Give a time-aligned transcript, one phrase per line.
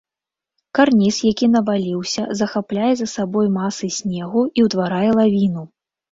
[0.77, 5.63] Карніз, які наваліўся, захапляе за сабой масы снегу і ўтварае лавіну.